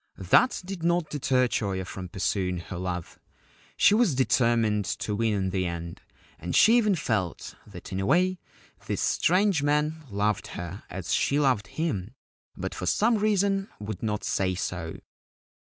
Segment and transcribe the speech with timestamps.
[0.17, 3.19] That did not deter Choyo from pursuing her love.
[3.77, 6.01] She was determined to win in the end,
[6.39, 8.39] and she even felt that in a way
[8.87, 12.15] this strange man loved her as she loved him,
[12.57, 14.97] but for some reason would not say so.